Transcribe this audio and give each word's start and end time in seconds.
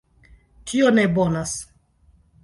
Tio 0.71 0.87
ne 0.95 1.03
bonas! 1.17 1.53